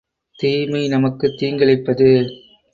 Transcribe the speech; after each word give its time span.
தீமை 0.39 0.87
நமக்குத் 0.87 1.37
தீங்கிழைப்பது. 1.37 2.09